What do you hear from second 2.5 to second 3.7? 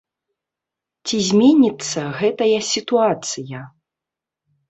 сітуацыя?